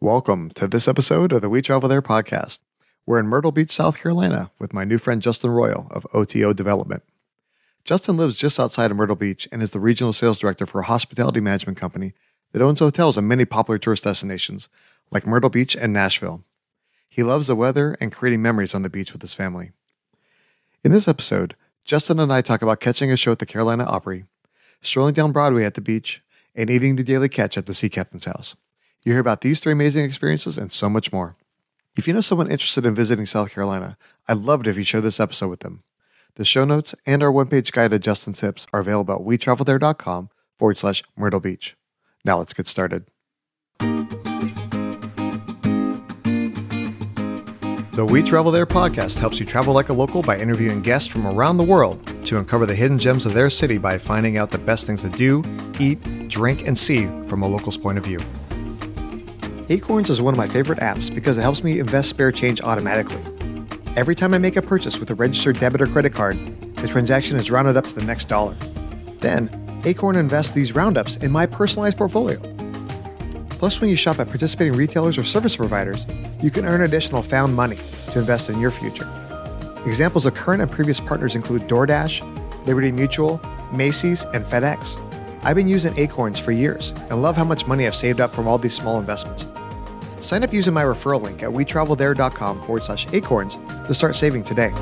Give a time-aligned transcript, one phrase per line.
[0.00, 2.60] Welcome to this episode of the We Travel There podcast.
[3.04, 7.02] We're in Myrtle Beach, South Carolina with my new friend Justin Royal of OTO Development.
[7.84, 10.84] Justin lives just outside of Myrtle Beach and is the regional sales director for a
[10.84, 12.12] hospitality management company
[12.52, 14.68] that owns hotels in many popular tourist destinations
[15.10, 16.44] like Myrtle Beach and Nashville.
[17.08, 19.72] He loves the weather and creating memories on the beach with his family.
[20.84, 24.26] In this episode, Justin and I talk about catching a show at the Carolina Opry,
[24.80, 26.22] strolling down Broadway at the beach,
[26.54, 28.54] and eating the daily catch at the sea captain's house.
[29.08, 31.34] You hear about these three amazing experiences and so much more.
[31.96, 33.96] If you know someone interested in visiting South Carolina,
[34.28, 35.82] I'd love it if you share this episode with them.
[36.34, 40.78] The show notes and our one-page guide to Justin's tips are available at wetravelthere.com forward
[40.78, 41.74] slash Myrtle Beach.
[42.26, 43.06] Now let's get started.
[43.78, 44.06] The
[48.06, 51.56] We Travel There podcast helps you travel like a local by interviewing guests from around
[51.56, 54.86] the world to uncover the hidden gems of their city by finding out the best
[54.86, 55.42] things to do,
[55.80, 58.18] eat, drink, and see from a local's point of view.
[59.70, 63.20] Acorns is one of my favorite apps because it helps me invest spare change automatically.
[63.96, 66.38] Every time I make a purchase with a registered debit or credit card,
[66.76, 68.54] the transaction is rounded up to the next dollar.
[69.20, 69.50] Then,
[69.84, 72.40] Acorn invests these roundups in my personalized portfolio.
[73.50, 76.06] Plus, when you shop at participating retailers or service providers,
[76.40, 77.76] you can earn additional found money
[78.12, 79.06] to invest in your future.
[79.84, 83.38] Examples of current and previous partners include DoorDash, Liberty Mutual,
[83.70, 84.96] Macy's, and FedEx.
[85.44, 88.48] I've been using Acorns for years and love how much money I've saved up from
[88.48, 89.46] all these small investments.
[90.20, 94.72] Sign up using my referral link at wetravelthere.com forward slash acorns to start saving today.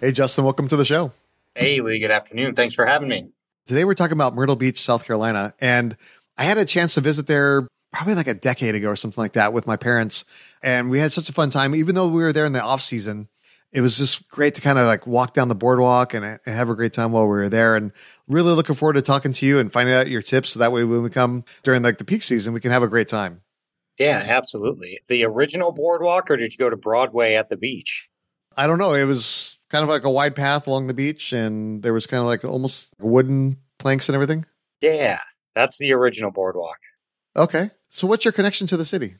[0.00, 1.12] Hey, Justin, welcome to the show.
[1.54, 2.54] Hey, Lee, good afternoon.
[2.54, 3.30] Thanks for having me.
[3.66, 5.54] Today we're talking about Myrtle Beach, South Carolina.
[5.60, 5.96] And
[6.36, 9.32] I had a chance to visit there probably like a decade ago or something like
[9.32, 10.24] that with my parents.
[10.62, 12.80] And we had such a fun time, even though we were there in the off
[12.80, 13.28] season
[13.72, 16.74] it was just great to kind of like walk down the boardwalk and, have a
[16.74, 17.76] great time while we were there.
[17.76, 17.92] And
[18.26, 20.50] really looking forward to talking to you and finding out your tips.
[20.50, 22.88] So that way, when we come during like the peak season, we can have a
[22.88, 23.42] great time.
[23.98, 25.00] Yeah, absolutely.
[25.08, 28.08] The original boardwalk, or did you go to Broadway at the beach?
[28.56, 28.94] I don't know.
[28.94, 32.20] It was kind of like a wide path along the beach, and there was kind
[32.20, 34.46] of like almost wooden planks and everything.
[34.80, 35.20] Yeah,
[35.54, 36.78] that's the original boardwalk.
[37.36, 37.70] Okay.
[37.88, 39.16] So, what's your connection to the city?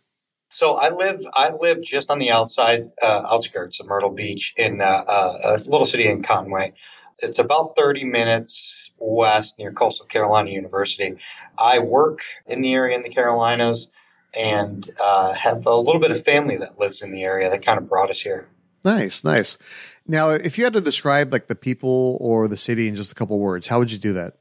[0.50, 4.80] So I live I live just on the outside uh, outskirts of Myrtle Beach in
[4.80, 6.72] uh, uh, a little city in Conway.
[7.20, 11.16] It's about 30 minutes west near Coastal Carolina University.
[11.58, 13.90] I work in the area in the Carolinas
[14.34, 17.78] and uh, have a little bit of family that lives in the area that kind
[17.78, 18.48] of brought us here.
[18.84, 19.58] Nice, nice.
[20.06, 23.14] Now, if you had to describe like the people or the city in just a
[23.14, 24.34] couple words, how would you do that?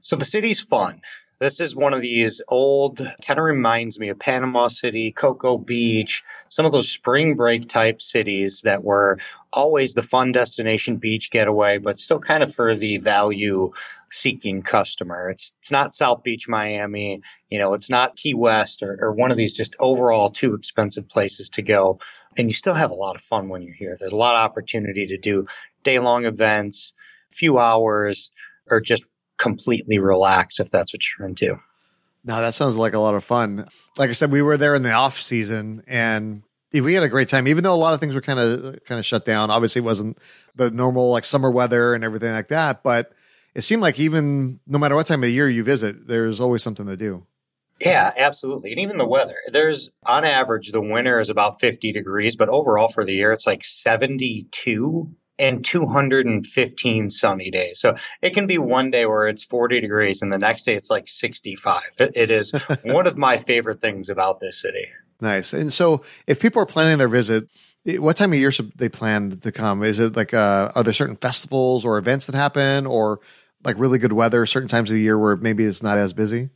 [0.00, 1.00] So the city's fun.
[1.42, 6.22] This is one of these old, kind of reminds me of Panama City, Cocoa Beach,
[6.48, 9.18] some of those spring break type cities that were
[9.52, 13.72] always the fun destination beach getaway, but still kind of for the value
[14.08, 15.30] seeking customer.
[15.30, 19.32] It's it's not South Beach, Miami, you know, it's not Key West or, or one
[19.32, 21.98] of these just overall too expensive places to go.
[22.38, 23.96] And you still have a lot of fun when you're here.
[23.98, 25.48] There's a lot of opportunity to do
[25.82, 26.92] day long events,
[27.32, 28.30] a few hours,
[28.70, 29.06] or just
[29.42, 31.58] completely relax if that's what you're into.
[32.24, 33.68] No, that sounds like a lot of fun.
[33.98, 36.42] Like I said, we were there in the off season and
[36.72, 38.98] we had a great time, even though a lot of things were kind of kind
[38.98, 39.50] of shut down.
[39.50, 40.18] Obviously, it wasn't
[40.54, 43.12] the normal like summer weather and everything like that, but
[43.54, 46.62] it seemed like even no matter what time of the year you visit, there's always
[46.62, 47.26] something to do.
[47.80, 48.70] Yeah, absolutely.
[48.70, 49.36] And even the weather.
[49.48, 53.46] There's on average the winter is about 50 degrees, but overall for the year it's
[53.46, 57.80] like 72 and 215 sunny days.
[57.80, 60.90] So it can be one day where it's 40 degrees and the next day it's
[60.90, 61.82] like 65.
[61.98, 62.52] it, it is
[62.84, 64.86] one of my favorite things about this city.
[65.20, 65.52] Nice.
[65.52, 67.48] And so if people are planning their visit,
[67.84, 69.82] what time of year should they plan to come?
[69.82, 73.20] Is it like, uh, are there certain festivals or events that happen or
[73.64, 76.50] like really good weather certain times of the year where maybe it's not as busy?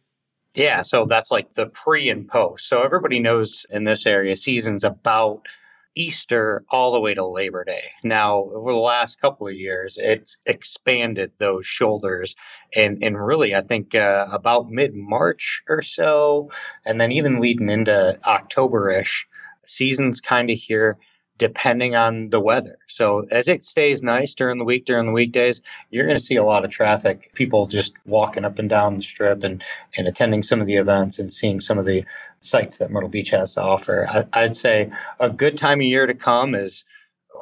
[0.54, 0.82] Yeah.
[0.82, 2.68] So that's like the pre and post.
[2.68, 5.46] So everybody knows in this area, season's about
[5.96, 7.82] Easter all the way to Labor Day.
[8.04, 12.36] Now, over the last couple of years, it's expanded those shoulders,
[12.76, 16.50] and and really, I think uh, about mid March or so,
[16.84, 19.26] and then even leading into October ish,
[19.64, 20.98] season's kind of here
[21.38, 22.78] depending on the weather.
[22.86, 25.60] So as it stays nice during the week, during the weekdays,
[25.90, 29.02] you're going to see a lot of traffic, people just walking up and down the
[29.02, 29.62] strip and,
[29.96, 32.04] and attending some of the events and seeing some of the
[32.40, 34.26] sites that Myrtle Beach has to offer.
[34.32, 34.90] I, would say
[35.20, 36.84] a good time of year to come is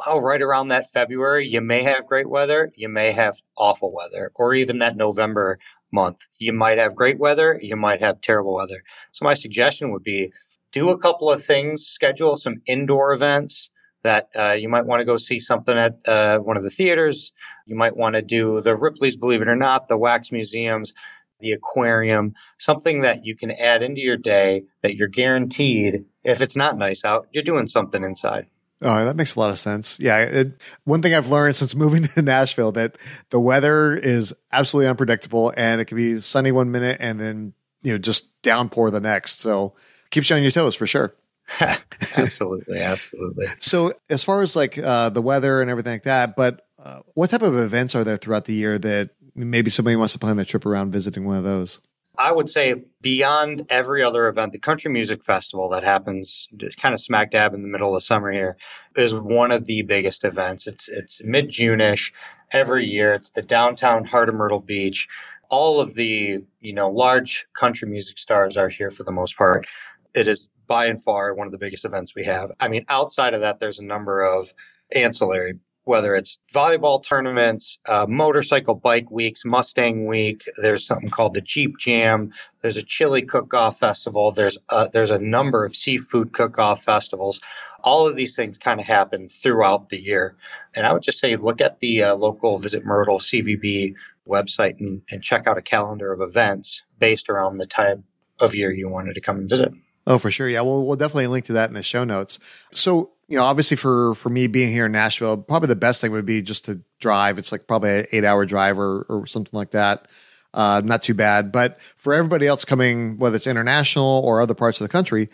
[0.06, 1.46] well, right around that February.
[1.46, 5.60] You may have great weather, you may have awful weather, or even that November
[5.92, 6.26] month.
[6.40, 8.82] You might have great weather, you might have terrible weather.
[9.12, 10.32] So my suggestion would be
[10.72, 13.70] do a couple of things, schedule some indoor events
[14.04, 17.32] that uh, you might want to go see something at uh, one of the theaters.
[17.66, 20.92] You might want to do the Ripley's, believe it or not, the wax museums,
[21.40, 26.56] the aquarium, something that you can add into your day that you're guaranteed, if it's
[26.56, 28.46] not nice out, you're doing something inside.
[28.82, 29.98] Oh, that makes a lot of sense.
[29.98, 30.18] Yeah.
[30.18, 32.96] It, one thing I've learned since moving to Nashville that
[33.30, 37.92] the weather is absolutely unpredictable and it can be sunny one minute and then, you
[37.92, 39.40] know, just downpour the next.
[39.40, 39.74] So
[40.10, 41.14] keep you on your toes for sure.
[42.16, 42.80] absolutely.
[42.80, 43.46] Absolutely.
[43.58, 47.30] So as far as like uh, the weather and everything like that, but uh, what
[47.30, 50.44] type of events are there throughout the year that maybe somebody wants to plan their
[50.44, 51.80] trip around visiting one of those?
[52.16, 57.00] I would say beyond every other event, the Country Music Festival that happens kind of
[57.00, 58.56] smack dab in the middle of summer here
[58.96, 60.66] is one of the biggest events.
[60.66, 62.12] It's it's mid June-ish
[62.52, 63.14] every year.
[63.14, 65.08] It's the downtown heart of Myrtle Beach.
[65.50, 69.66] All of the you know large country music stars are here for the most part.
[70.14, 72.52] It is by and far one of the biggest events we have.
[72.60, 74.52] I mean, outside of that, there's a number of
[74.94, 80.42] ancillary whether it's volleyball tournaments, uh, motorcycle bike weeks, Mustang Week.
[80.56, 82.32] There's something called the Jeep Jam.
[82.62, 84.30] There's a chili cook-off festival.
[84.30, 87.40] There's a, there's a number of seafood cook-off festivals.
[87.82, 90.36] All of these things kind of happen throughout the year.
[90.74, 93.94] And I would just say look at the uh, local Visit Myrtle CVB
[94.26, 98.04] website and, and check out a calendar of events based around the time
[98.40, 99.72] of year you wanted to come and visit.
[100.06, 100.48] Oh, for sure.
[100.48, 100.60] Yeah.
[100.60, 102.38] Well, we'll definitely link to that in the show notes.
[102.72, 106.12] So, you know, obviously for, for me being here in Nashville, probably the best thing
[106.12, 107.38] would be just to drive.
[107.38, 110.06] It's like probably an eight hour drive or, or something like that.
[110.52, 111.50] Uh, not too bad.
[111.50, 115.30] But for everybody else coming, whether it's international or other parts of the country,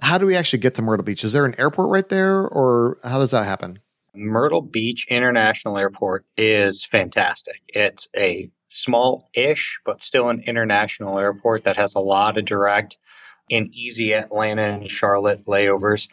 [0.00, 1.22] how do we actually get to Myrtle Beach?
[1.22, 3.78] Is there an airport right there or how does that happen?
[4.14, 7.60] Myrtle Beach International Airport is fantastic.
[7.68, 12.96] It's a small ish, but still an international airport that has a lot of direct
[13.50, 16.08] and easy Atlanta and Charlotte layovers.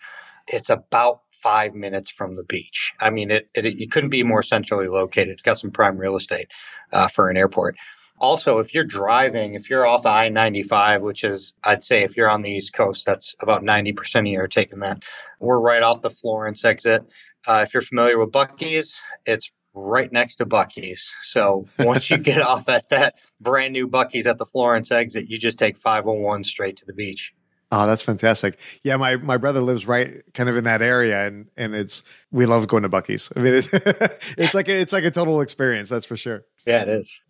[0.48, 2.94] It's about five minutes from the beach.
[3.00, 5.30] I mean, it, it, it couldn't be more centrally located.
[5.30, 6.50] It's got some prime real estate
[6.92, 7.78] uh, for an airport.
[8.20, 12.16] Also, if you're driving, if you're off the I 95, which is, I'd say, if
[12.16, 15.04] you're on the East Coast, that's about 90% of you are taking that.
[15.40, 17.04] We're right off the Florence exit.
[17.48, 21.14] Uh, if you're familiar with Buc-ee's, it's right next to Buc-ee's.
[21.24, 25.38] So once you get off at that brand new Buc-ee's at the Florence exit, you
[25.38, 27.34] just take 501 straight to the beach.
[27.74, 28.60] Oh, that's fantastic.
[28.84, 32.46] Yeah, my, my brother lives right kind of in that area and, and it's, we
[32.46, 33.32] love going to Buc-ee's.
[33.36, 33.70] I mean, it,
[34.38, 35.90] it's like, a, it's like a total experience.
[35.90, 36.44] That's for sure.
[36.66, 37.22] Yeah, it is.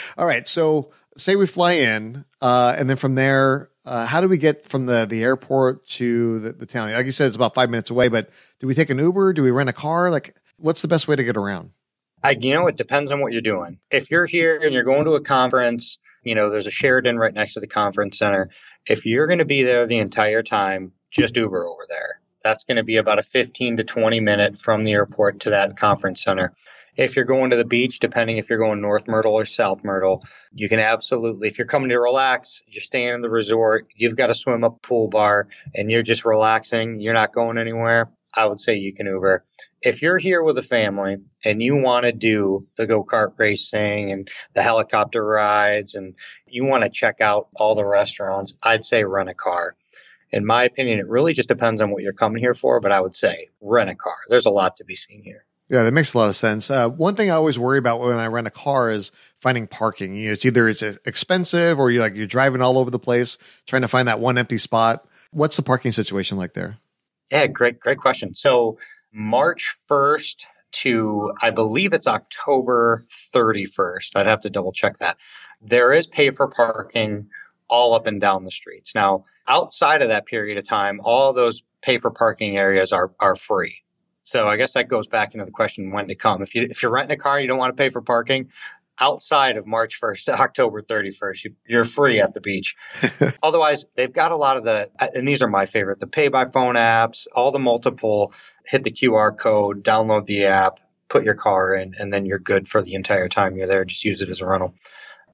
[0.18, 0.48] All right.
[0.48, 4.64] So say we fly in, uh, and then from there, uh, how do we get
[4.64, 6.90] from the, the airport to the, the town?
[6.92, 9.32] Like you said, it's about five minutes away, but do we take an Uber?
[9.34, 10.10] Do we rent a car?
[10.10, 11.70] Like, what's the best way to get around?
[12.22, 13.78] I, you know, it depends on what you're doing.
[13.90, 17.34] If you're here and you're going to a conference, you know, there's a Sheraton right
[17.34, 18.50] next to the conference center.
[18.88, 22.20] If you're going to be there the entire time, just Uber over there.
[22.44, 25.76] That's going to be about a 15 to 20 minute from the airport to that
[25.76, 26.54] conference center.
[26.96, 30.22] If you're going to the beach, depending if you're going North Myrtle or South Myrtle,
[30.52, 34.30] you can absolutely, if you're coming to relax, you're staying in the resort, you've got
[34.30, 38.60] a swim up pool bar, and you're just relaxing, you're not going anywhere, I would
[38.60, 39.44] say you can Uber.
[39.82, 44.12] If you're here with a family and you want to do the go kart racing
[44.12, 46.14] and the helicopter rides and
[46.46, 49.76] you want to check out all the restaurants, I'd say rent a car.
[50.30, 53.00] In my opinion, it really just depends on what you're coming here for, but I
[53.00, 54.16] would say rent a car.
[54.28, 55.44] There's a lot to be seen here.
[55.68, 56.70] Yeah, that makes a lot of sense.
[56.70, 59.10] Uh, one thing I always worry about when I rent a car is
[59.40, 60.14] finding parking.
[60.14, 63.38] You know, it's either it's expensive or you're like you're driving all over the place
[63.66, 65.06] trying to find that one empty spot.
[65.30, 66.78] What's the parking situation like there?
[67.32, 68.34] Yeah, great, great question.
[68.34, 68.78] So
[69.10, 74.16] March 1st to I believe it's October 31st.
[74.16, 75.16] I'd have to double check that.
[75.62, 77.28] There is pay for parking
[77.68, 78.94] all up and down the streets.
[78.94, 83.34] Now, outside of that period of time, all those pay for parking areas are are
[83.34, 83.82] free.
[84.20, 86.42] So I guess that goes back into the question when to come.
[86.42, 88.50] If you if you're renting a car, you don't want to pay for parking
[89.00, 91.54] outside of March 1st to October 31st.
[91.66, 92.74] You, are free at the beach.
[93.42, 96.44] Otherwise, they've got a lot of the, and these are my favorite, the pay by
[96.44, 98.32] phone apps, all the multiple,
[98.66, 102.66] hit the QR code, download the app, put your car in, and then you're good
[102.66, 103.84] for the entire time you're there.
[103.84, 104.74] Just use it as a rental.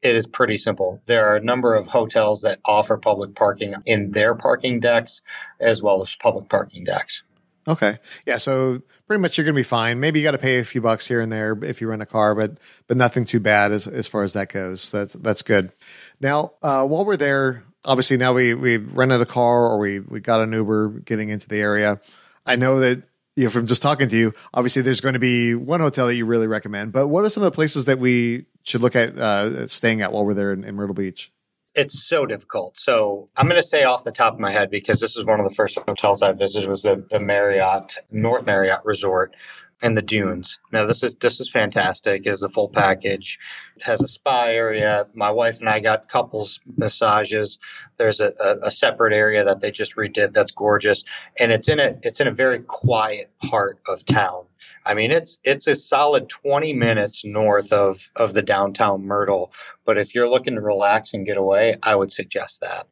[0.00, 1.00] It is pretty simple.
[1.06, 5.22] There are a number of hotels that offer public parking in their parking decks
[5.58, 7.24] as well as public parking decks.
[7.68, 7.98] Okay.
[8.26, 8.38] Yeah.
[8.38, 10.00] So pretty much you're going to be fine.
[10.00, 12.06] Maybe you got to pay a few bucks here and there if you rent a
[12.06, 12.56] car, but
[12.86, 14.90] but nothing too bad as as far as that goes.
[14.90, 15.72] That's that's good.
[16.20, 20.20] Now, uh, while we're there, obviously now we we rented a car or we we
[20.20, 22.00] got an Uber getting into the area.
[22.46, 23.02] I know that
[23.36, 26.14] you know from just talking to you, obviously there's going to be one hotel that
[26.14, 26.92] you really recommend.
[26.92, 30.12] But what are some of the places that we should look at uh, staying at
[30.12, 31.30] while we're there in, in Myrtle Beach?
[31.78, 32.76] It's so difficult.
[32.76, 35.38] So I'm going to say off the top of my head because this is one
[35.38, 39.36] of the first hotels I visited was the, the Marriott North Marriott Resort
[39.82, 40.58] and the dunes.
[40.72, 42.26] Now this is this is fantastic.
[42.26, 43.38] Is the full package.
[43.76, 45.06] It has a spa area.
[45.14, 47.58] My wife and I got couples massages.
[47.96, 51.04] There's a, a, a, separate area that they just redid that's gorgeous,
[51.38, 54.46] and it's in a it's in a very quiet part of town.
[54.84, 59.52] I mean, it's it's a solid 20 minutes north of of the downtown Myrtle.
[59.84, 62.88] But if you're looking to relax and get away, I would suggest that.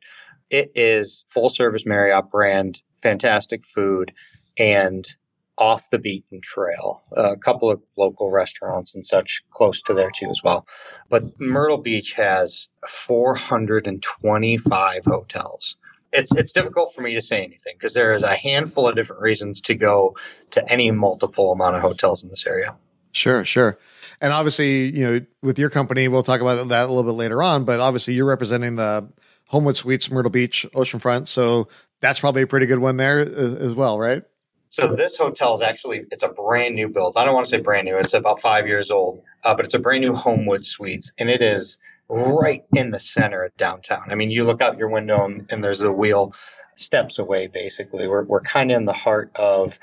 [0.50, 4.12] It is full service Marriott brand, fantastic food,
[4.56, 5.06] and
[5.58, 7.02] off the beaten trail.
[7.16, 10.66] A couple of local restaurants and such close to there too as well.
[11.08, 15.76] But Myrtle Beach has 425 hotels.
[16.12, 19.22] It's it's difficult for me to say anything because there is a handful of different
[19.22, 20.16] reasons to go
[20.52, 22.76] to any multiple amount of hotels in this area.
[23.12, 23.78] Sure, sure.
[24.20, 27.42] And obviously, you know, with your company, we'll talk about that a little bit later
[27.42, 29.08] on, but obviously you're representing the
[29.46, 31.68] Homewood Suites Myrtle Beach oceanfront, so
[32.00, 34.22] that's probably a pretty good one there as well, right?
[34.76, 37.16] So this hotel is actually it's a brand new build.
[37.16, 39.72] I don't want to say brand new; it's about five years old, uh, but it's
[39.72, 41.78] a brand new Homewood Suites, and it is
[42.10, 44.02] right in the center of downtown.
[44.10, 46.34] I mean, you look out your window and, and there's a wheel
[46.74, 47.46] steps away.
[47.46, 49.78] Basically, we're we're kind of in the heart of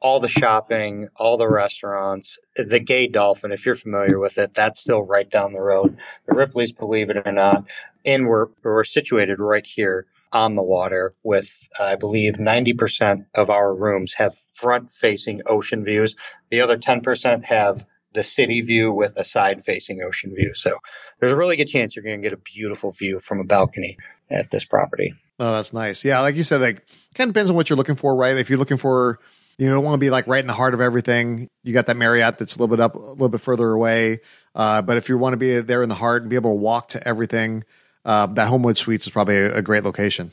[0.00, 3.52] all the shopping, all the restaurants, the Gay Dolphin.
[3.52, 5.98] If you're familiar with it, that's still right down the road.
[6.24, 7.66] The Ripley's, believe it or not,
[8.02, 13.74] and we're we're situated right here on the water with, I believe, 90% of our
[13.74, 16.16] rooms have front facing ocean views.
[16.50, 20.54] The other 10% have the city view with a side facing ocean view.
[20.54, 20.78] So
[21.20, 23.98] there's a really good chance you're going to get a beautiful view from a balcony
[24.30, 25.14] at this property.
[25.38, 26.04] Oh, that's nice.
[26.04, 26.20] Yeah.
[26.20, 28.36] Like you said, like kind of depends on what you're looking for, right?
[28.36, 29.20] If you're looking for,
[29.58, 31.48] you don't want to be like right in the heart of everything.
[31.64, 34.20] You got that Marriott that's a little bit up, a little bit further away.
[34.54, 36.56] Uh, but if you want to be there in the heart and be able to
[36.56, 37.64] walk to everything,
[38.08, 40.32] uh, that Homewood Suites is probably a, a, great location.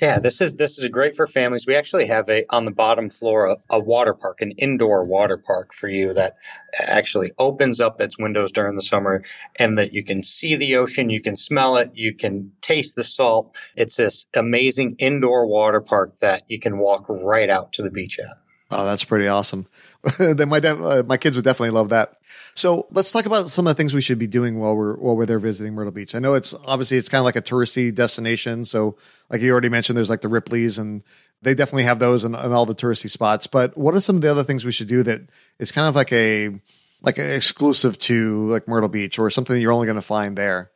[0.00, 1.66] Yeah, this is this is a great for families.
[1.66, 5.36] We actually have a on the bottom floor a, a, water park, an indoor water
[5.36, 6.36] park for you that
[6.78, 9.24] actually opens up its windows during the summer,
[9.58, 13.02] and that you can see the ocean, you can smell it, you can taste the
[13.02, 13.56] salt.
[13.74, 18.20] It's this amazing indoor water park that you can walk right out to the beach
[18.20, 18.36] at.
[18.70, 19.66] Oh, that's pretty awesome.
[20.18, 22.16] then my def- uh, my kids would definitely love that.
[22.56, 25.16] So let's talk about some of the things we should be doing while we're while
[25.16, 26.14] we're there visiting Myrtle Beach.
[26.14, 28.64] I know it's obviously it's kind of like a touristy destination.
[28.64, 28.96] So
[29.30, 31.04] like you already mentioned, there's like the Ripley's and
[31.42, 33.46] they definitely have those in all the touristy spots.
[33.46, 35.20] But what are some of the other things we should do that
[35.58, 36.58] is kind of like a
[37.02, 40.72] like exclusive to like Myrtle Beach or something you're only going to find there?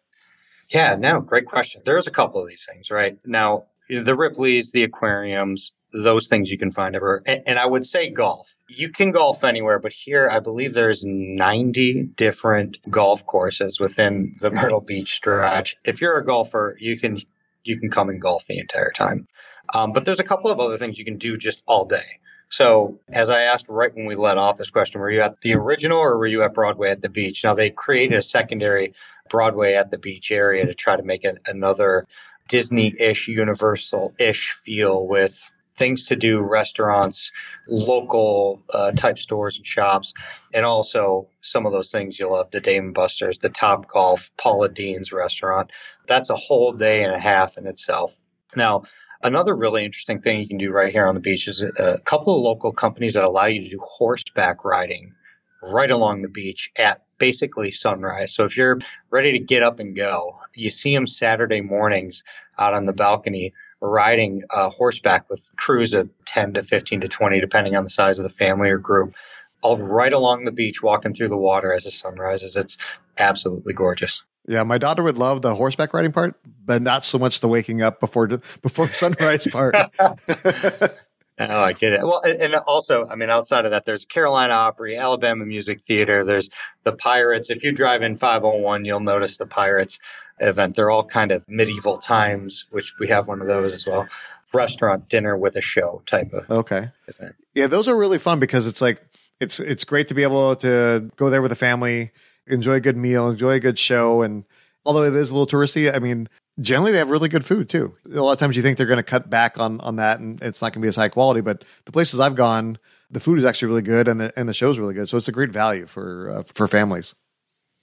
[0.69, 1.83] Yeah, no, great question.
[1.85, 3.19] There's a couple of these things, right?
[3.27, 7.23] Now, the Ripley's, the aquariums, those things you can find everywhere.
[7.27, 8.55] And, and, I would say golf.
[8.69, 14.53] You can golf anywhere, but here I believe there's 90 different golf courses within the
[14.53, 15.77] Myrtle Beach stretch.
[15.85, 17.19] If you're a golfer, you can
[17.65, 19.27] you can come and golf the entire time.
[19.75, 22.21] Um, but there's a couple of other things you can do just all day.
[22.49, 25.55] So, as I asked right when we let off this question, were you at the
[25.55, 27.45] original or were you at Broadway at the beach?
[27.45, 28.95] Now, they created a secondary
[29.29, 32.09] Broadway at the beach area to try to make it another
[32.51, 35.43] Disney ish, Universal ish feel with
[35.77, 37.31] things to do, restaurants,
[37.69, 40.13] local uh, type stores and shops,
[40.53, 44.69] and also some of those things you love Dave and Buster's, the Top Golf, Paula
[44.69, 45.71] Deen's restaurant.
[46.07, 48.19] That's a whole day and a half in itself.
[48.57, 48.83] Now,
[49.23, 52.35] another really interesting thing you can do right here on the beach is a couple
[52.35, 55.15] of local companies that allow you to do horseback riding
[55.63, 58.35] right along the beach at basically sunrise.
[58.35, 58.79] So if you're
[59.11, 62.25] ready to get up and go, you see them Saturday mornings
[62.59, 67.41] out on the balcony riding uh, horseback with crews of 10 to 15 to 20,
[67.41, 69.15] depending on the size of the family or group,
[69.63, 72.57] all right along the beach, walking through the water as the sun rises.
[72.57, 72.77] It's
[73.19, 74.23] absolutely gorgeous.
[74.49, 77.83] Yeah, my daughter would love the horseback riding part, but not so much the waking
[77.83, 79.75] up before before sunrise part.
[81.41, 82.03] Oh, I get it.
[82.03, 86.23] Well, and also, I mean, outside of that, there's Carolina Opry, Alabama Music Theater.
[86.23, 86.51] There's
[86.83, 87.49] the Pirates.
[87.49, 89.99] If you drive in 501, you'll notice the Pirates
[90.39, 90.77] event.
[90.77, 94.07] They're all kind of medieval times, which we have one of those as well.
[94.53, 96.91] Restaurant dinner with a show type of okay.
[97.09, 97.37] Event.
[97.55, 99.01] Yeah, those are really fun because it's like
[99.39, 102.11] it's it's great to be able to go there with a the family,
[102.47, 104.45] enjoy a good meal, enjoy a good show, and
[104.85, 106.29] although it is a little touristy, I mean,
[106.61, 107.95] generally they have really good food too.
[108.07, 110.43] A lot of times you think they're going to cut back on on that, and
[110.43, 111.41] it's not going to be as high quality.
[111.41, 112.79] But the places I've gone,
[113.11, 115.09] the food is actually really good, and the and the show's really good.
[115.09, 117.15] So it's a great value for uh, for families.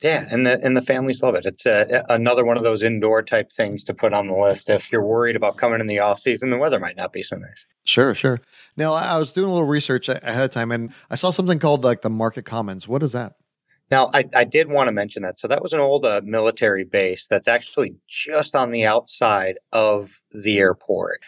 [0.04, 1.46] Yeah, and the and the families love it.
[1.46, 4.92] It's a, another one of those indoor type things to put on the list if
[4.92, 6.51] you're worried about coming in the off season.
[6.51, 7.66] The weather might not be so nice.
[7.84, 8.39] Sure, sure.
[8.75, 11.84] Now I was doing a little research ahead of time, and I saw something called
[11.84, 12.88] like the Market Commons.
[12.88, 13.38] What is that?
[13.89, 15.39] Now, I, I did want to mention that.
[15.39, 20.22] So that was an old uh, military base that's actually just on the outside of
[20.32, 21.22] the airport.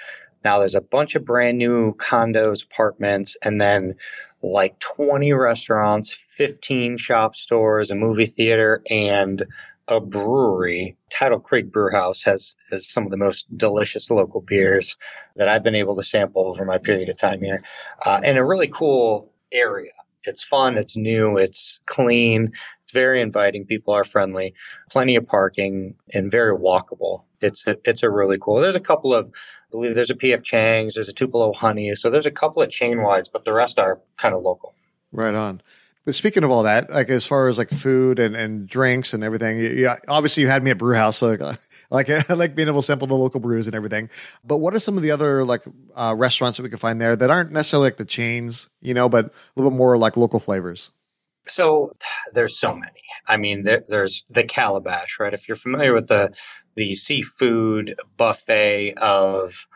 [0.44, 3.96] Now there's a bunch of brand new condos, apartments, and then
[4.42, 9.44] like 20 restaurants, 15 shop stores, a movie theater, and
[9.88, 10.96] a brewery.
[11.10, 14.96] Tidal Creek Brew House has, has some of the most delicious local beers
[15.36, 17.62] that I've been able to sample over my period of time here,
[18.06, 19.92] uh, and a really cool area.
[20.26, 22.52] It's fun, it's new, it's clean,
[22.84, 23.66] it's very inviting.
[23.66, 24.54] People are friendly,
[24.90, 27.24] plenty of parking, and very walkable.
[27.42, 28.56] It's a, it's a really cool.
[28.56, 32.10] There's a couple of, I believe there's a PF Chang's, there's a Tupelo Honey, so
[32.10, 34.74] there's a couple of chain wides, but the rest are kind of local.
[35.12, 35.62] Right on.
[36.06, 39.24] But speaking of all that, like as far as like food and, and drinks and
[39.24, 42.68] everything, yeah, obviously you had me at brew house, so like, like I like being
[42.68, 44.10] able to sample the local brews and everything.
[44.44, 45.64] But what are some of the other like
[45.96, 49.10] uh, restaurants that we can find there that aren't necessarily like the chains, you know,
[49.10, 50.92] but a little bit more like local flavors?
[51.48, 51.92] So
[52.34, 53.04] there's so many.
[53.28, 55.34] I mean, there, there's the Calabash, right?
[55.34, 56.34] If you're familiar with the
[56.76, 59.68] the seafood buffet of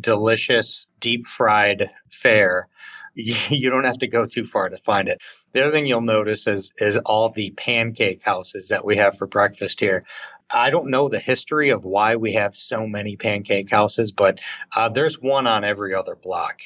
[0.00, 2.68] delicious deep fried fare,
[3.14, 5.22] you don't have to go too far to find it.
[5.52, 9.26] The other thing you'll notice is is all the pancake houses that we have for
[9.26, 10.04] breakfast here.
[10.50, 14.40] I don't know the history of why we have so many pancake houses, but
[14.74, 16.60] uh, there's one on every other block.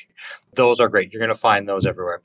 [0.54, 1.12] Those are great.
[1.12, 2.22] You're going to find those everywhere.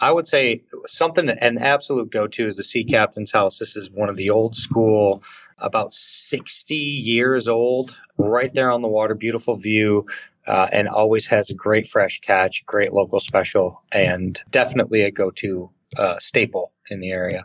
[0.00, 3.58] I would say something, an absolute go to is the Sea Captain's House.
[3.58, 5.24] This is one of the old school,
[5.58, 10.06] about 60 years old, right there on the water, beautiful view.
[10.46, 15.30] Uh, and always has a great fresh catch, great local special, and definitely a go
[15.30, 17.44] to uh, staple in the area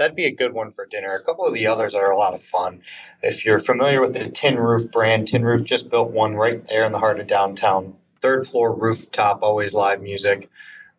[0.00, 1.14] that'd be a good one for dinner.
[1.14, 2.80] A couple of the others are a lot of fun.
[3.22, 6.86] If you're familiar with the Tin Roof brand, Tin Roof just built one right there
[6.86, 7.96] in the heart of downtown.
[8.18, 10.48] Third floor rooftop, always live music.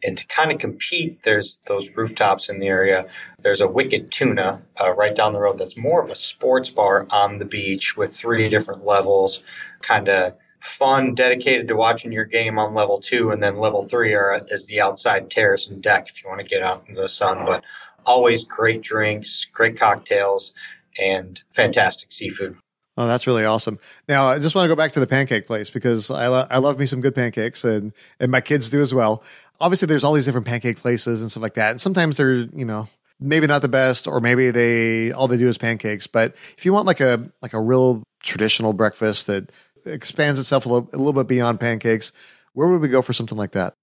[0.03, 3.07] And to kind of compete, there's those rooftops in the area.
[3.39, 7.07] There's a Wicked Tuna uh, right down the road that's more of a sports bar
[7.09, 9.41] on the beach with three different levels,
[9.81, 14.13] kind of fun, dedicated to watching your game on level two, and then level three
[14.13, 17.09] are, is the outside terrace and deck if you want to get out into the
[17.09, 17.45] sun.
[17.45, 17.63] But
[18.05, 20.53] always great drinks, great cocktails,
[20.99, 22.57] and fantastic seafood.
[22.97, 23.79] Oh, that's really awesome.
[24.09, 26.57] Now, I just want to go back to the pancake place because I, lo- I
[26.57, 29.23] love me some good pancakes and, and my kids do as well.
[29.61, 31.71] Obviously, there's all these different pancake places and stuff like that.
[31.71, 35.47] And sometimes they're, you know, maybe not the best or maybe they all they do
[35.47, 36.07] is pancakes.
[36.07, 39.51] But if you want like a like a real traditional breakfast that
[39.85, 42.11] expands itself a little, a little bit beyond pancakes,
[42.53, 43.73] where would we go for something like that?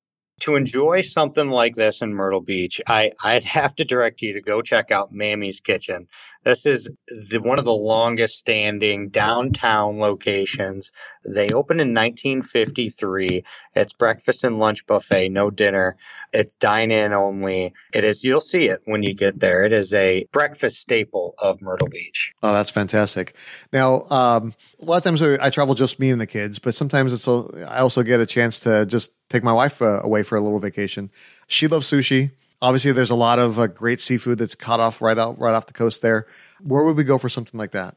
[0.40, 4.40] To enjoy something like this in Myrtle Beach, I, I'd have to direct you to
[4.40, 6.08] go check out Mammy's Kitchen.
[6.48, 10.92] This is the, one of the longest standing downtown locations.
[11.22, 13.44] They opened in 1953.
[13.74, 15.98] It's breakfast and lunch buffet, no dinner.
[16.32, 17.74] It's dine in only.
[17.92, 19.64] It is, you'll see it when you get there.
[19.64, 22.32] It is a breakfast staple of Myrtle Beach.
[22.42, 23.36] Oh, that's fantastic.
[23.70, 27.12] Now, um, a lot of times I travel just me and the kids, but sometimes
[27.12, 30.36] it's, a, I also get a chance to just take my wife uh, away for
[30.36, 31.10] a little vacation.
[31.46, 32.30] She loves sushi.
[32.60, 35.66] Obviously, there's a lot of uh, great seafood that's caught off right out right off
[35.66, 36.26] the coast there.
[36.60, 37.96] Where would we go for something like that?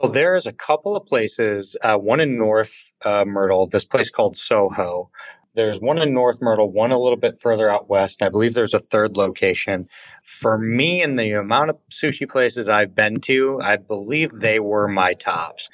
[0.00, 1.76] So there's a couple of places.
[1.82, 5.10] Uh, one in North uh, Myrtle, this place called Soho.
[5.54, 8.20] There's one in North Myrtle, one a little bit further out west.
[8.22, 9.88] I believe there's a third location.
[10.22, 14.86] For me, and the amount of sushi places I've been to, I believe they were
[14.86, 15.70] my tops.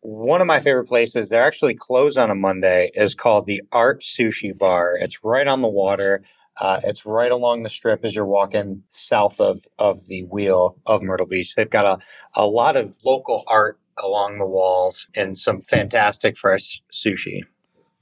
[0.00, 4.02] One of my favorite places, they're actually closed on a Monday, is called the Art
[4.02, 4.96] Sushi Bar.
[5.00, 6.24] It's right on the water.
[6.60, 11.02] Uh, it's right along the strip as you're walking south of, of the wheel of
[11.02, 11.54] Myrtle Beach.
[11.54, 12.04] They've got a,
[12.40, 17.40] a lot of local art along the walls and some fantastic fresh sushi.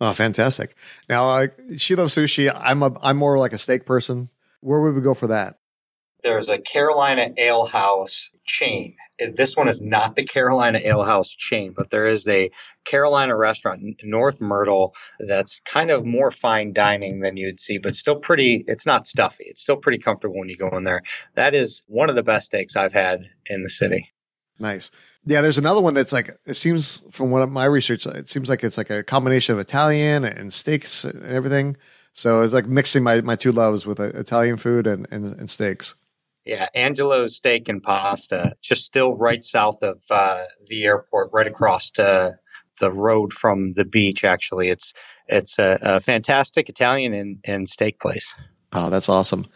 [0.01, 0.77] Oh, fantastic!
[1.09, 2.53] Now, uh, she loves sushi.
[2.55, 4.29] I'm a I'm more like a steak person.
[4.61, 5.58] Where would we go for that?
[6.23, 8.97] There's a Carolina Ale House chain.
[9.35, 12.51] This one is not the Carolina Ale House chain, but there is a
[12.85, 18.17] Carolina restaurant North Myrtle that's kind of more fine dining than you'd see, but still
[18.17, 18.65] pretty.
[18.67, 19.45] It's not stuffy.
[19.47, 21.03] It's still pretty comfortable when you go in there.
[21.35, 24.09] That is one of the best steaks I've had in the city.
[24.59, 24.91] Nice.
[25.25, 28.65] Yeah, there's another one that's like it seems from what my research, it seems like
[28.65, 31.77] it's like a combination of Italian and steaks and everything.
[32.13, 35.49] So it's like mixing my, my two loves with uh, Italian food and, and, and
[35.51, 35.95] steaks.
[36.49, 41.91] Yeah, Angelo's Steak and Pasta, just still right south of uh, the airport, right across
[41.91, 42.39] to
[42.81, 44.25] the road from the beach.
[44.25, 44.95] Actually, it's
[45.27, 48.35] it's a, a fantastic Italian and, and steak place.
[48.73, 49.47] Oh, that's awesome!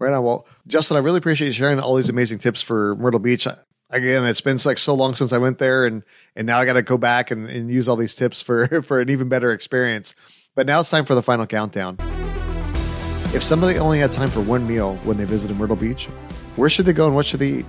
[0.00, 0.24] Right on.
[0.24, 3.46] Well, Justin, I really appreciate you sharing all these amazing tips for Myrtle Beach.
[3.90, 6.02] Again, it's been like so long since I went there, and
[6.34, 9.00] and now I got to go back and, and use all these tips for for
[9.00, 10.16] an even better experience.
[10.56, 11.96] But now it's time for the final countdown.
[13.32, 16.08] If somebody only had time for one meal when they visited Myrtle Beach,
[16.60, 17.66] Where should they go and what should they eat?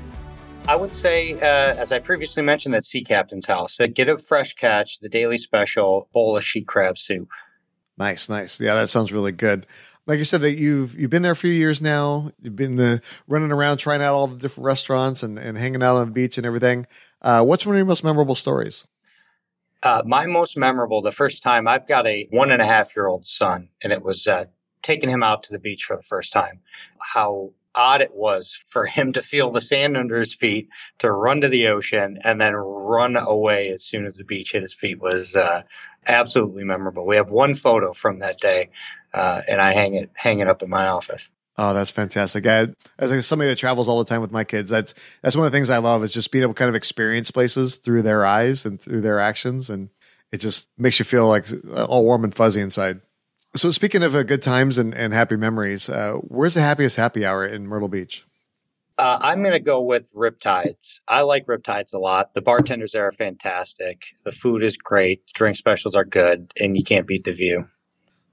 [0.67, 3.79] I would say, uh, as I previously mentioned, that Sea Captain's House.
[3.79, 7.29] Uh, get a fresh catch, the daily special bowl of she-crab soup.
[7.97, 8.59] Nice, nice.
[8.59, 9.65] Yeah, that sounds really good.
[10.07, 12.33] Like you said, that you've you've been there a few years now.
[12.41, 15.95] You've been the running around trying out all the different restaurants and, and hanging out
[15.95, 16.85] on the beach and everything.
[17.21, 18.85] Uh, what's one of your most memorable stories?
[19.81, 23.07] Uh, my most memorable, the first time I've got a one and a half year
[23.07, 24.47] old son, and it was uh,
[24.81, 26.59] taking him out to the beach for the first time.
[26.99, 31.41] How odd it was for him to feel the sand under his feet, to run
[31.41, 34.99] to the ocean, and then run away as soon as the beach hit his feet
[34.99, 35.63] was uh,
[36.07, 37.05] absolutely memorable.
[37.05, 38.69] We have one photo from that day,
[39.13, 41.29] uh, and I hang it hang it up in my office.
[41.57, 42.45] Oh, that's fantastic!
[42.47, 45.51] I, as somebody that travels all the time with my kids, that's that's one of
[45.51, 48.25] the things I love is just being able to kind of experience places through their
[48.25, 49.89] eyes and through their actions, and
[50.31, 53.01] it just makes you feel like all warm and fuzzy inside.
[53.53, 57.25] So, speaking of uh, good times and, and happy memories, uh, where's the happiest happy
[57.25, 58.25] hour in Myrtle Beach?
[58.97, 60.99] Uh, I'm going to go with Riptydz.
[61.07, 62.33] I like Riptydz a lot.
[62.33, 64.05] The bartenders there are fantastic.
[64.23, 65.25] The food is great.
[65.27, 67.67] The drink specials are good, and you can't beat the view.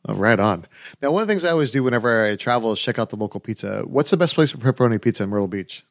[0.07, 0.67] Oh, right on.
[1.03, 3.17] Now, one of the things I always do whenever I travel is check out the
[3.17, 3.83] local pizza.
[3.87, 5.85] What's the best place for pepperoni pizza in Myrtle Beach?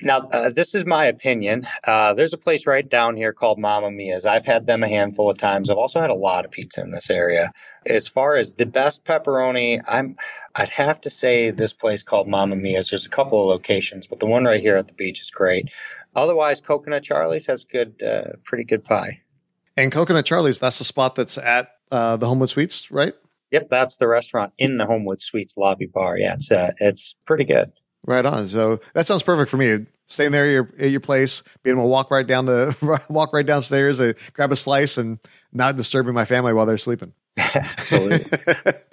[0.00, 1.66] Now, uh, this is my opinion.
[1.84, 4.24] Uh, there's a place right down here called Mama Mia's.
[4.24, 5.68] I've had them a handful of times.
[5.68, 7.52] I've also had a lot of pizza in this area.
[7.86, 10.16] As far as the best pepperoni, I'm
[10.54, 12.90] I'd have to say this place called Mama Mia's.
[12.90, 15.70] There's a couple of locations, but the one right here at the beach is great.
[16.14, 19.22] Otherwise, Coconut Charlie's has good, uh, pretty good pie.
[19.76, 23.14] And Coconut Charlie's, that's the spot that's at uh, the Homewood Suites, right?
[23.50, 26.16] Yep, that's the restaurant in the Homewood Suites lobby bar.
[26.16, 27.72] Yeah, it's uh, it's pretty good.
[28.04, 28.48] Right on.
[28.48, 29.86] So that sounds perfect for me.
[30.06, 32.76] Staying there at your, at your place, being able to walk right down to
[33.08, 35.18] walk right downstairs, uh, grab a slice, and
[35.52, 37.14] not disturbing my family while they're sleeping.
[37.38, 38.38] Absolutely.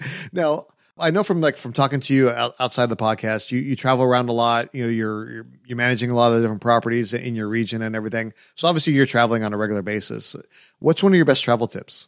[0.31, 0.67] now,
[0.97, 4.29] I know from like from talking to you outside the podcast, you you travel around
[4.29, 4.73] a lot.
[4.75, 7.81] You know, you're, you're you're managing a lot of the different properties in your region
[7.81, 8.33] and everything.
[8.55, 10.35] So obviously, you're traveling on a regular basis.
[10.79, 12.07] What's one of your best travel tips?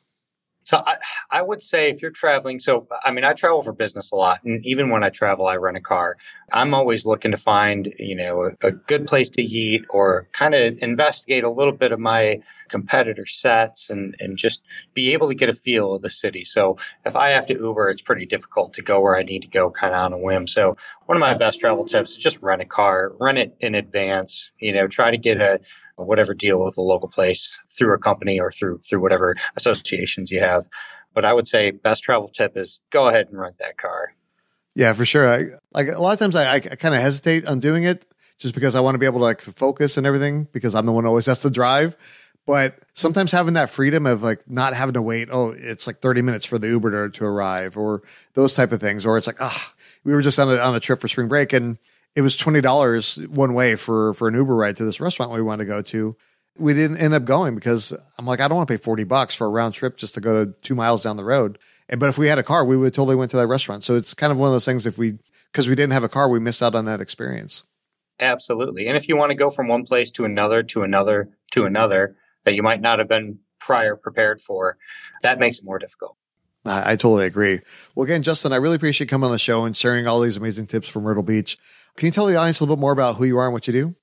[0.63, 0.97] So I,
[1.29, 4.43] I would say if you're traveling, so I mean, I travel for business a lot,
[4.43, 6.17] and even when I travel, I rent a car.
[6.51, 10.53] I'm always looking to find, you know, a, a good place to eat or kind
[10.53, 15.35] of investigate a little bit of my competitor sets and and just be able to
[15.35, 16.43] get a feel of the city.
[16.43, 19.47] So if I have to Uber, it's pretty difficult to go where I need to
[19.47, 20.45] go kind of on a whim.
[20.47, 23.75] So one of my best travel tips is just rent a car, rent it in
[23.75, 24.51] advance.
[24.59, 25.59] You know, try to get a
[25.95, 30.39] whatever deal with the local place through a company or through through whatever associations you
[30.39, 30.67] have.
[31.13, 34.13] But I would say best travel tip is go ahead and rent that car.
[34.73, 35.27] Yeah, for sure.
[35.27, 38.05] I, like a lot of times I, I kind of hesitate on doing it
[38.37, 40.91] just because I want to be able to like focus and everything because I'm the
[40.91, 41.95] one who always has to drive.
[42.47, 46.23] But sometimes having that freedom of like not having to wait, oh, it's like 30
[46.23, 48.01] minutes for the Uber to, to arrive or
[48.33, 49.05] those type of things.
[49.05, 49.73] Or it's like, ah, oh,
[50.03, 51.77] we were just on a, on a trip for spring break and
[52.15, 55.41] it was twenty dollars one way for for an Uber ride to this restaurant we
[55.41, 56.15] wanted to go to.
[56.57, 59.35] We didn't end up going because I'm like, I don't want to pay forty bucks
[59.35, 61.57] for a round trip just to go to two miles down the road.
[61.89, 63.83] And but if we had a car, we would totally went to that restaurant.
[63.83, 64.85] So it's kind of one of those things.
[64.85, 65.17] If we
[65.51, 67.63] because we didn't have a car, we missed out on that experience.
[68.19, 68.87] Absolutely.
[68.87, 72.15] And if you want to go from one place to another to another to another
[72.43, 74.77] that you might not have been prior prepared for,
[75.21, 76.17] that makes it more difficult.
[76.63, 77.59] I, totally agree.
[77.95, 80.67] Well, again, Justin, I really appreciate coming on the show and sharing all these amazing
[80.67, 81.57] tips from Myrtle Beach.
[81.97, 83.67] Can you tell the audience a little bit more about who you are and what
[83.67, 83.95] you do?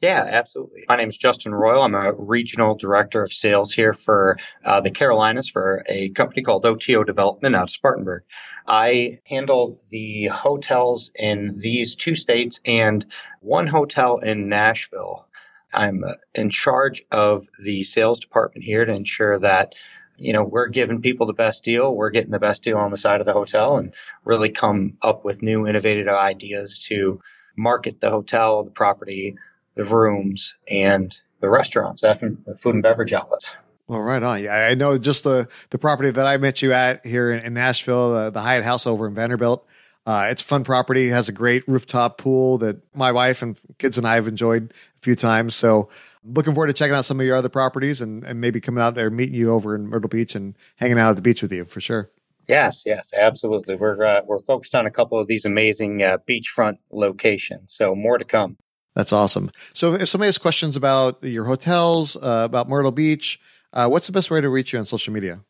[0.00, 0.84] Yeah, absolutely.
[0.88, 1.82] My name is Justin Royal.
[1.82, 6.64] I'm a regional director of sales here for uh, the Carolinas for a company called
[6.64, 8.22] OTO Development out of Spartanburg.
[8.66, 13.04] I handle the hotels in these two states and
[13.40, 15.26] one hotel in Nashville.
[15.72, 19.74] I'm uh, in charge of the sales department here to ensure that
[20.20, 21.94] you know, we're giving people the best deal.
[21.94, 25.24] We're getting the best deal on the side of the hotel and really come up
[25.24, 27.20] with new innovative ideas to
[27.56, 29.36] market the hotel, the property,
[29.74, 33.52] the rooms, and the restaurants, the food and beverage outlets.
[33.86, 34.46] Well, right on.
[34.46, 38.14] I know just the the property that I met you at here in, in Nashville,
[38.14, 39.66] uh, the Hyatt House over in Vanderbilt.
[40.06, 41.08] Uh, it's fun property.
[41.08, 45.00] Has a great rooftop pool that my wife and kids and I have enjoyed a
[45.02, 45.56] few times.
[45.56, 45.88] So
[46.24, 48.94] looking forward to checking out some of your other properties and, and maybe coming out
[48.94, 51.64] there, meeting you over in Myrtle Beach and hanging out at the beach with you
[51.64, 52.10] for sure.
[52.48, 53.76] Yes, yes, absolutely.
[53.76, 58.18] We're uh, we're focused on a couple of these amazing uh, beachfront locations, so more
[58.18, 58.56] to come.
[58.96, 59.52] That's awesome.
[59.72, 63.38] So, if somebody has questions about your hotels, uh, about Myrtle Beach,
[63.72, 65.44] uh, what's the best way to reach you on social media?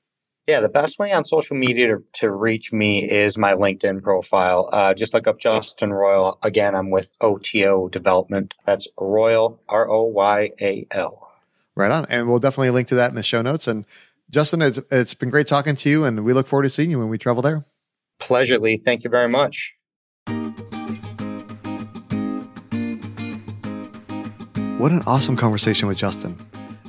[0.50, 4.68] Yeah, the best way on social media to, to reach me is my LinkedIn profile.
[4.72, 6.40] Uh, just look up Justin Royal.
[6.42, 8.52] Again, I'm with OTO Development.
[8.66, 11.30] That's Royal, R O Y A L.
[11.76, 12.04] Right on.
[12.06, 13.68] And we'll definitely link to that in the show notes.
[13.68, 13.84] And
[14.28, 16.98] Justin, it's, it's been great talking to you, and we look forward to seeing you
[16.98, 17.64] when we travel there.
[18.18, 18.76] Pleasure, Lee.
[18.76, 19.76] Thank you very much.
[24.78, 26.36] What an awesome conversation with Justin.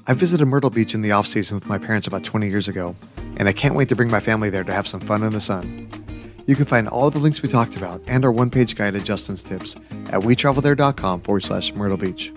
[0.08, 2.95] I visited Myrtle Beach in the off season with my parents about 20 years ago,
[3.38, 5.41] and I can't wait to bring my family there to have some fun in the
[5.41, 5.89] sun.
[6.48, 9.00] You can find all the links we talked about and our one page guide to
[9.00, 9.76] Justin's tips
[10.08, 12.32] at wetravelthere.com forward slash Myrtle Beach.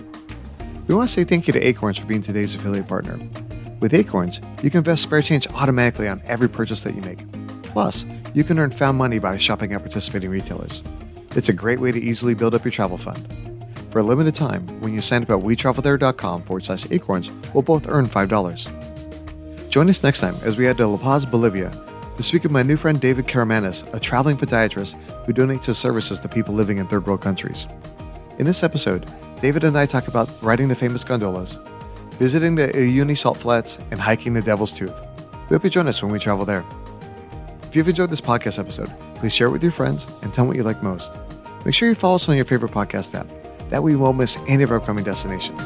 [0.87, 3.18] We want to say thank you to Acorns for being today's affiliate partner.
[3.80, 7.24] With Acorns, you can invest spare change automatically on every purchase that you make.
[7.62, 8.04] Plus,
[8.35, 10.83] you can earn found money by shopping at participating retailers.
[11.35, 13.26] It's a great way to easily build up your travel fund.
[13.90, 17.88] For a limited time, when you sign up at wetravelthere.com forward slash acorns, we'll both
[17.88, 18.93] earn $5.
[19.74, 21.68] Join us next time as we head to La Paz, Bolivia,
[22.16, 24.94] to speak with my new friend David Karamanis, a traveling podiatrist
[25.26, 27.66] who donates his services to people living in third world countries.
[28.38, 29.10] In this episode,
[29.42, 31.58] David and I talk about riding the famous gondolas,
[32.20, 35.00] visiting the Uyuni salt flats, and hiking the Devil's Tooth.
[35.50, 36.64] We hope you join us when we travel there.
[37.64, 40.46] If you've enjoyed this podcast episode, please share it with your friends and tell them
[40.46, 41.16] what you like most.
[41.64, 43.26] Make sure you follow us on your favorite podcast app.
[43.70, 45.60] That way you won't miss any of our upcoming destinations.